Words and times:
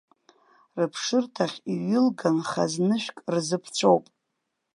Рыԥшырҭахь 0.79 1.57
иҩылган 1.73 2.37
хаз 2.49 2.73
нышәк 2.87 3.17
рзыԥҵәоуп. 3.33 4.05